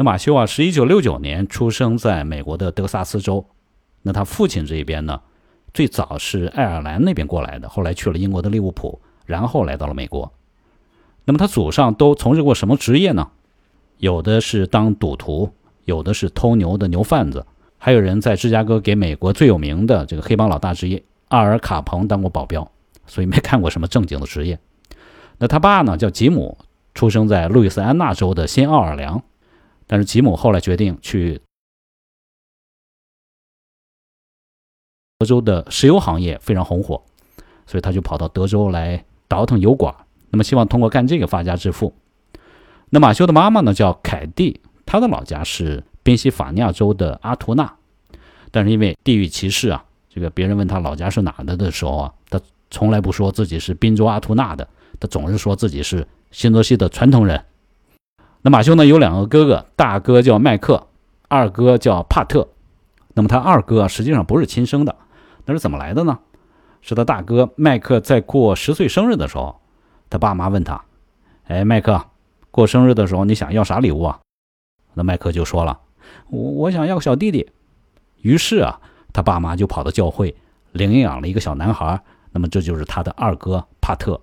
[0.00, 3.44] 那马修啊，是一九六九年出生在美国的德克萨斯州。
[4.02, 5.20] 那他父亲这一边呢，
[5.74, 10.32] 最早是爱尔兰那边过来的，后来去了英国的利物浦，然后来到了美国。
[11.24, 13.26] 那么他祖上都从事过什么职业呢？
[13.96, 15.50] 有的是当赌徒，
[15.84, 17.44] 有的是偷牛的牛贩子，
[17.76, 22.70] 还有人在芝加哥给美国最有名的这个黑帮老大之一阿尔卡彭当过保镖，
[23.08, 24.60] 所以没干过什么正经的职业。
[25.38, 26.56] 那他爸呢，叫吉姆，
[26.94, 29.20] 出生在路易斯安那州的新奥尔良，
[29.88, 31.40] 但是吉姆后来决定去。
[35.20, 37.02] 德州的石油行业非常红火，
[37.66, 39.92] 所以他就跑到德州来倒腾油管，
[40.30, 41.92] 那么希望通过干这个发家致富。
[42.90, 47.76] 那马修的妈妈呢叫凯蒂，她的老家是宾夕法尼亚州的阿图纳，
[48.52, 54.68] 但是因为地域歧视啊，这个别人问他老家是哪的的时候啊，他从来不说自己是宾州阿图纳的，
[55.00, 57.44] 他总是说自己是新泽西的传统人。
[58.50, 60.86] 马修呢有两个哥哥，大哥叫麦克，
[61.28, 62.48] 二哥叫帕特。
[63.14, 64.94] 那么他二哥实际上不是亲生的。
[65.44, 66.18] 那是怎么来的呢？
[66.80, 69.60] 是他大哥麦克在过十岁生日的时候，
[70.08, 70.84] 他爸妈问他
[71.48, 72.04] ：“哎，麦克，
[72.50, 74.20] 过生日的时候你想要啥礼物啊？”
[74.94, 75.80] 那麦克就说了
[76.30, 77.50] ：“我我想要个小弟弟。”
[78.22, 78.80] 于是啊，
[79.12, 80.36] 他爸妈就跑到教会
[80.72, 82.00] 领养了一个小男孩。
[82.30, 84.20] 那么这就是他的二哥帕特。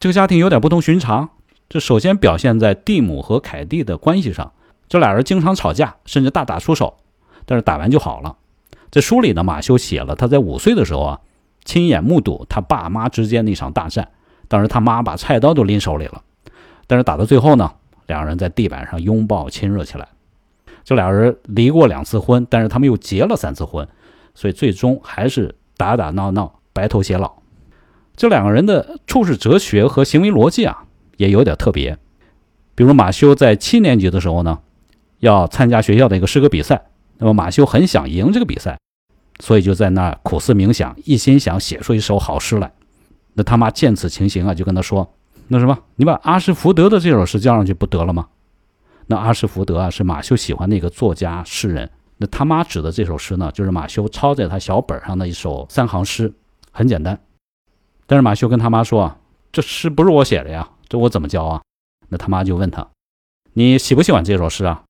[0.00, 1.28] 这个家庭有点不同寻常，
[1.68, 4.52] 这首先表现在蒂姆和凯蒂的关系上，
[4.88, 6.96] 这俩人经常吵架，甚至大打出手，
[7.44, 8.36] 但是打完就好了。
[8.90, 11.20] 在书里呢，马修写了他在五岁的时候啊，
[11.64, 14.08] 亲眼目睹他爸妈之间的一场大战。
[14.48, 16.22] 当时他妈把菜刀都拎手里了，
[16.86, 17.70] 但是打到最后呢，
[18.06, 20.08] 两人在地板上拥抱亲热起来。
[20.84, 23.86] 这俩人离过两次婚，但是他们又结了三次婚，
[24.34, 27.30] 所以最终还是打打闹闹，白头偕老。
[28.16, 30.84] 这两个人的处世哲学和行为逻辑啊，
[31.18, 31.98] 也有点特别。
[32.74, 34.60] 比如马修在七年级的时候呢，
[35.18, 36.86] 要参加学校的一个诗歌比赛。
[37.18, 38.78] 那么马修很想赢这个比赛，
[39.40, 42.72] 所以就在那苦思冥想，一心想写出一首好诗来。
[43.34, 45.12] 那他妈见此情形啊，就跟他说
[45.48, 48.28] ：“那什么，你把阿什福德的这首诗交上去不得了吗？”
[49.06, 51.90] 那阿什福德啊，是马修喜欢的一个作家诗人。
[52.18, 56.32] 那他妈指的这首诗呢，就是马修抄在他小本上的一首三行诗，
[56.70, 57.18] 很简单。
[58.06, 59.18] 但是马修跟他妈说：“啊
[59.50, 61.62] 这诗不是我写的呀，这我怎么教啊？”
[62.08, 62.88] 那他妈就问他
[63.52, 64.84] ：“你喜不喜欢这首诗啊？”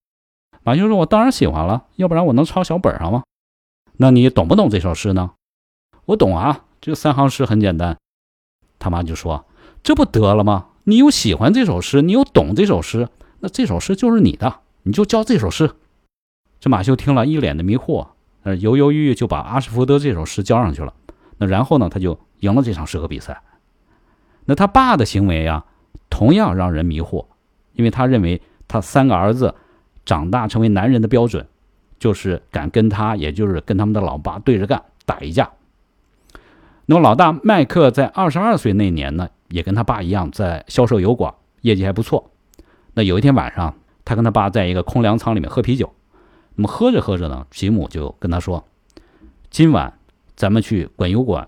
[0.62, 3.22] 马修说：“我当然喜欢了，要不然我能抄小本上吗？
[3.96, 5.32] 那你懂不懂这首诗呢
[6.06, 7.96] ？”“我懂啊，这三行诗很简单。”
[8.78, 9.46] 他妈就说
[9.82, 10.68] ：“这不得了吗？
[10.84, 13.08] 你又喜欢这首诗，你又懂这首诗，
[13.40, 15.74] 那这首诗就是你的，你就教这首诗。”
[16.60, 18.08] 这马修听了一脸的迷惑，
[18.42, 20.94] 呃，犹犹豫豫就把阿什福德这首诗交上去了。
[21.38, 23.42] 那然后呢，他就赢了这场诗歌比赛。
[24.44, 25.66] 那他爸的行为啊，
[26.10, 27.26] 同样让人迷惑，
[27.74, 29.54] 因为他认为他三个儿子。
[30.04, 31.46] 长大成为男人的标准，
[31.98, 35.50] 就是敢跟他，也就是跟他们的老爸对着干，打一架。
[36.86, 42.30] 那么老大麦克在二十二岁那年呢，也跟他爸一样在销售油管，业绩还不错。
[42.94, 43.74] 那有一天晚上，
[44.06, 45.92] 他跟他爸在一个空粮仓里面喝啤酒。
[46.54, 48.64] 那么喝着喝着呢，吉姆就跟他说
[49.50, 49.92] ：“今晚
[50.36, 51.46] 咱们去滚油管。”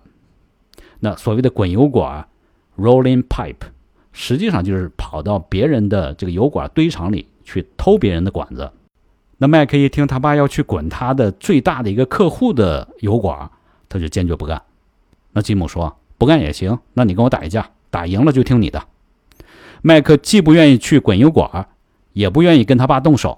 [1.00, 2.28] 那所谓的滚油管
[2.76, 3.68] （rolling pipe）
[4.12, 7.26] 实际上就是跑到别人的这个油管堆场里。
[7.42, 8.70] 去偷别人的管子，
[9.38, 13.50] 那麦克一听他爸要去滚他的最大的一个客户的油管，
[13.88, 14.62] 他就坚决不干。
[15.32, 18.80] 那吉姆说：“不干也行，那你跟我打一架，打赢了就听你的。”
[19.82, 21.66] 麦克既不愿意去滚油管，
[22.12, 23.36] 也不愿意跟他爸动手。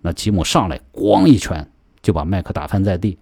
[0.00, 3.18] 那吉姆上来咣一拳就把麦克打翻在地。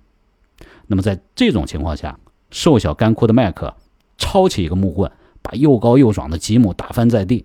[0.87, 2.17] 那么在这种情况下，
[2.53, 3.75] 瘦小干枯的麦克
[4.19, 5.11] 抄起一个木棍，
[5.43, 7.45] 把又高又壮的吉姆打翻在地。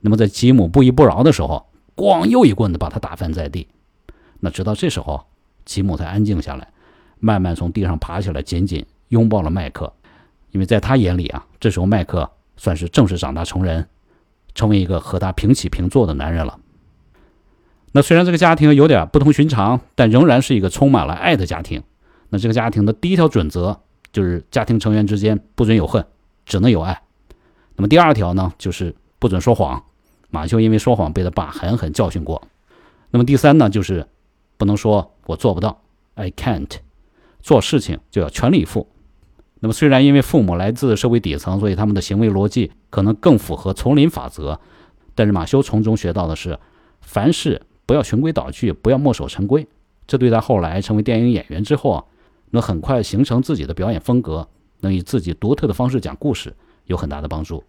[0.00, 2.26] 那么在吉姆不依不饶的时候，咣！
[2.26, 3.68] 又一棍子把他打翻在地。
[4.38, 5.26] 那直到这时候，
[5.64, 6.72] 吉姆才安静下来，
[7.18, 9.92] 慢慢从地上爬起来，紧紧拥抱了麦克。
[10.52, 13.86] 因为在他眼里啊，这时候麦克算是正式长大成人，
[14.54, 16.58] 成为一个和他平起平坐的男人了。
[17.92, 21.82] 那虽然这个家庭有点不同寻常，但仍然是一个充满了爱的家庭。
[22.30, 23.80] 那这个家庭的第一条准则
[24.12, 26.06] 就是家庭成员之间不准有恨，
[26.46, 27.02] 只能有爱。
[27.80, 29.82] 那么第二条呢，就是不准说谎。
[30.28, 32.42] 马修因为说谎被他爸狠狠教训过。
[33.10, 34.06] 那么第三呢，就是
[34.58, 35.80] 不能说我做不到
[36.14, 36.70] ，I can't，
[37.40, 38.86] 做事情就要全力以赴。
[39.60, 44.60] 那么虽然因为父母来自社会底层，所以他们的行为逻辑可能更符合丛林法则，
[45.14, 46.58] 但是马修从中学到的是，
[47.00, 49.66] 凡事不要循规蹈矩，不要墨守成规。
[50.06, 52.04] 这对他后来成为电影演员之后啊，
[52.50, 54.46] 能很快形成自己的表演风格，
[54.80, 56.54] 能以自己独特的方式讲故事，
[56.90, 57.62] 有很大的帮助。